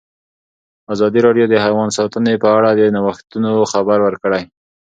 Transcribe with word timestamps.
ازادي 0.93 1.19
راډیو 1.27 1.45
د 1.49 1.55
حیوان 1.65 1.89
ساتنه 1.97 2.31
په 2.43 2.49
اړه 2.57 2.69
د 2.73 2.81
نوښتونو 2.95 3.51
خبر 3.71 3.97
ورکړی. 4.03 4.41